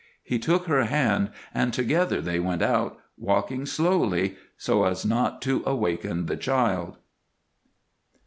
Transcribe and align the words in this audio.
He 0.23 0.39
took 0.39 0.65
her 0.65 0.85
hand 0.85 1.29
and 1.53 1.71
together 1.71 2.21
they 2.21 2.39
went 2.39 2.63
out, 2.63 2.97
walking 3.19 3.67
slowly 3.67 4.35
so 4.57 4.85
as 4.85 5.05
not 5.05 5.43
to 5.43 5.61
awaken 5.63 6.25
the 6.25 6.37
child. 6.37 6.97